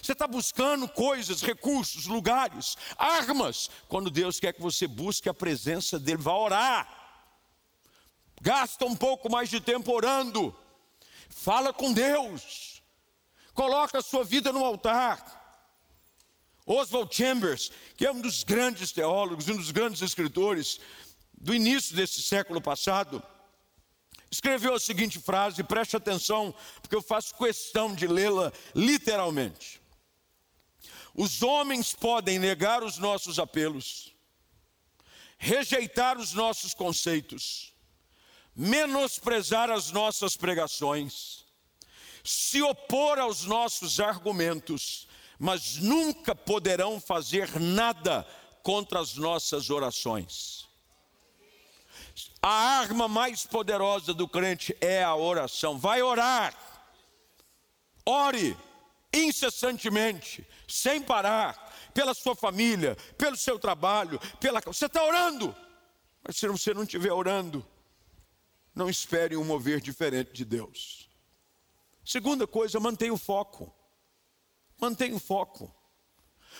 [0.00, 5.98] Você está buscando coisas, recursos, lugares, armas, quando Deus quer que você busque a presença
[5.98, 7.02] dEle, vá orar.
[8.40, 10.56] Gasta um pouco mais de tempo orando,
[11.28, 12.82] fala com Deus,
[13.54, 15.40] coloca a sua vida no altar.
[16.66, 20.80] Oswald Chambers, que é um dos grandes teólogos, um dos grandes escritores
[21.32, 23.22] do início desse século passado,
[24.32, 29.78] escreveu a seguinte frase, preste atenção, porque eu faço questão de lê-la literalmente.
[31.14, 34.14] Os homens podem negar os nossos apelos,
[35.36, 37.74] rejeitar os nossos conceitos,
[38.56, 41.44] menosprezar as nossas pregações,
[42.24, 45.06] se opor aos nossos argumentos,
[45.38, 48.26] mas nunca poderão fazer nada
[48.62, 50.71] contra as nossas orações.
[52.42, 55.78] A arma mais poderosa do crente é a oração.
[55.78, 56.52] Vai orar.
[58.04, 58.56] Ore
[59.14, 65.54] incessantemente, sem parar, pela sua família, pelo seu trabalho, pela você está orando.
[66.22, 67.64] Mas se você não estiver orando,
[68.74, 71.10] não espere um mover diferente de Deus.
[72.04, 73.72] Segunda coisa, mantenha o foco.
[74.80, 75.72] Mantenha o foco.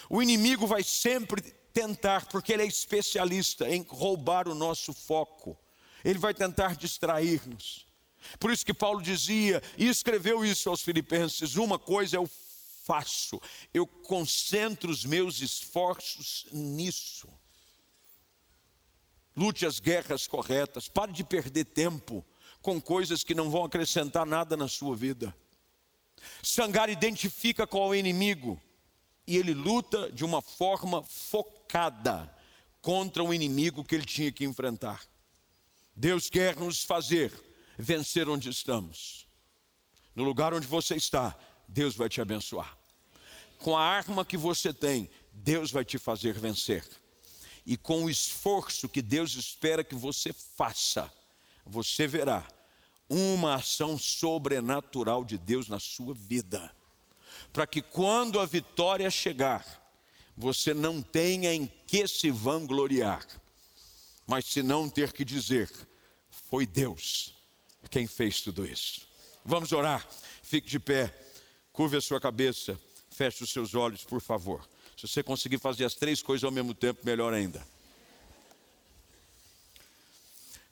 [0.08, 1.40] O inimigo vai sempre
[1.72, 5.58] tentar, porque ele é especialista em roubar o nosso foco.
[6.04, 7.86] Ele vai tentar distrair-nos.
[8.38, 12.28] Por isso que Paulo dizia e escreveu isso aos Filipenses: uma coisa eu
[12.84, 13.40] faço,
[13.72, 17.28] eu concentro os meus esforços nisso.
[19.36, 22.24] Lute as guerras corretas, pare de perder tempo
[22.60, 25.34] com coisas que não vão acrescentar nada na sua vida.
[26.42, 28.60] Sangar identifica qual é o inimigo
[29.26, 32.32] e ele luta de uma forma focada
[32.80, 35.00] contra o inimigo que ele tinha que enfrentar.
[35.94, 37.32] Deus quer nos fazer
[37.78, 39.26] vencer onde estamos.
[40.14, 41.36] No lugar onde você está,
[41.68, 42.76] Deus vai te abençoar.
[43.58, 46.86] Com a arma que você tem, Deus vai te fazer vencer.
[47.64, 51.10] E com o esforço que Deus espera que você faça,
[51.64, 52.46] você verá
[53.08, 56.74] uma ação sobrenatural de Deus na sua vida,
[57.52, 59.80] para que quando a vitória chegar,
[60.36, 63.24] você não tenha em que se vangloriar,
[64.26, 65.70] mas se não ter que dizer:
[66.50, 67.34] foi Deus
[67.90, 69.02] quem fez tudo isso.
[69.44, 70.06] Vamos orar,
[70.42, 71.12] fique de pé,
[71.72, 72.78] curve a sua cabeça,
[73.10, 74.66] feche os seus olhos, por favor.
[74.96, 77.66] Se você conseguir fazer as três coisas ao mesmo tempo, melhor ainda.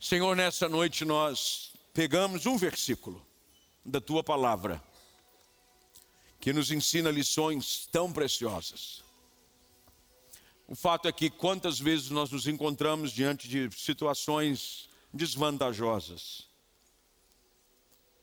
[0.00, 3.24] Senhor, nessa noite nós pegamos um versículo
[3.84, 4.82] da tua palavra
[6.40, 9.02] que nos ensina lições tão preciosas.
[10.70, 16.46] O fato é que quantas vezes nós nos encontramos diante de situações desvantajosas.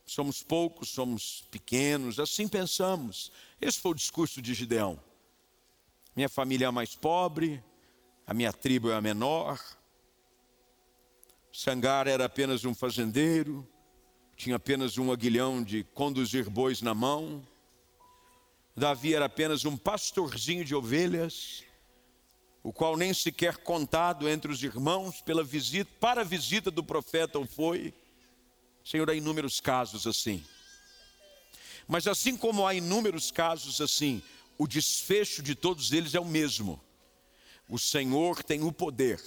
[0.06, 3.30] Somos poucos, somos pequenos, assim pensamos.
[3.60, 4.98] Esse foi o discurso de Gideão.
[6.16, 7.62] Minha família é a mais pobre,
[8.26, 9.60] a minha tribo é a menor,
[11.52, 13.68] Sangar era apenas um fazendeiro,
[14.36, 17.46] tinha apenas um aguilhão de conduzir bois na mão.
[18.74, 21.67] Davi era apenas um pastorzinho de ovelhas,
[22.68, 27.38] o qual nem sequer contado entre os irmãos pela visita, para a visita do profeta
[27.38, 27.94] o foi.
[28.84, 30.44] Senhor, há inúmeros casos assim.
[31.86, 34.22] Mas assim como há inúmeros casos assim,
[34.58, 36.78] o desfecho de todos eles é o mesmo.
[37.70, 39.18] O Senhor tem o poder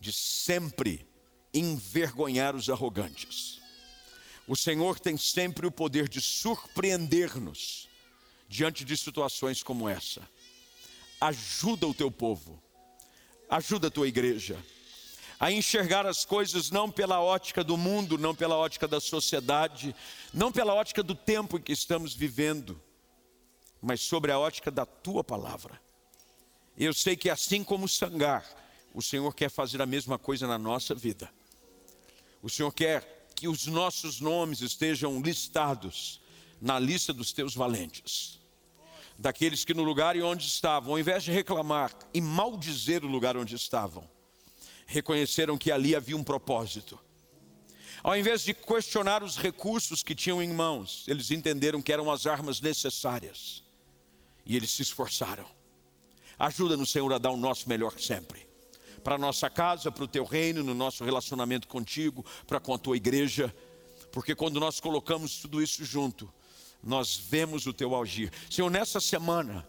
[0.00, 1.06] de sempre
[1.52, 3.60] envergonhar os arrogantes.
[4.46, 7.90] O Senhor tem sempre o poder de surpreender-nos
[8.48, 10.26] diante de situações como essa.
[11.20, 12.62] Ajuda o teu povo,
[13.48, 14.56] ajuda a tua igreja
[15.40, 19.94] a enxergar as coisas não pela ótica do mundo, não pela ótica da sociedade,
[20.34, 22.80] não pela ótica do tempo em que estamos vivendo,
[23.80, 25.80] mas sobre a ótica da tua palavra.
[26.76, 28.44] Eu sei que assim como Sangar,
[28.92, 31.30] o Senhor quer fazer a mesma coisa na nossa vida.
[32.42, 36.20] O Senhor quer que os nossos nomes estejam listados
[36.60, 38.37] na lista dos teus valentes.
[39.18, 43.36] Daqueles que no lugar e onde estavam, ao invés de reclamar e maldizer o lugar
[43.36, 44.08] onde estavam,
[44.86, 46.98] reconheceram que ali havia um propósito.
[48.02, 52.26] Ao invés de questionar os recursos que tinham em mãos, eles entenderam que eram as
[52.26, 53.64] armas necessárias.
[54.46, 55.44] E eles se esforçaram.
[56.38, 58.48] Ajuda-nos, Senhor, a dar o nosso melhor sempre.
[59.02, 62.78] Para a nossa casa, para o teu reino, no nosso relacionamento contigo, para com a
[62.78, 63.54] tua igreja.
[64.12, 66.32] Porque quando nós colocamos tudo isso junto,
[66.82, 68.32] nós vemos o teu agir.
[68.50, 69.66] Senhor, nessa semana,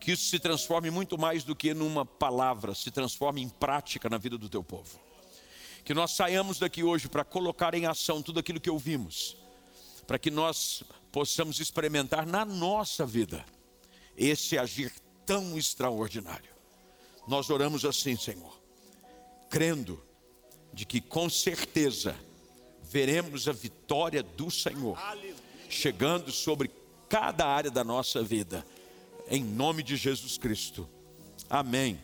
[0.00, 4.18] que isso se transforme muito mais do que numa palavra, se transforme em prática na
[4.18, 5.00] vida do teu povo.
[5.84, 9.36] Que nós saiamos daqui hoje para colocar em ação tudo aquilo que ouvimos,
[10.06, 13.44] para que nós possamos experimentar na nossa vida
[14.16, 14.92] esse agir
[15.24, 16.52] tão extraordinário.
[17.26, 18.60] Nós oramos assim, Senhor,
[19.48, 20.02] crendo
[20.72, 22.14] de que com certeza
[22.82, 24.98] veremos a vitória do Senhor
[25.68, 26.70] chegando sobre
[27.08, 28.64] cada área da nossa vida,
[29.28, 30.88] em nome de Jesus Cristo.
[31.48, 31.98] Amém.